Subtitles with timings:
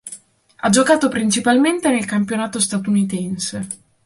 [0.55, 3.67] Ha giocato principalmente nel campionato statunitense.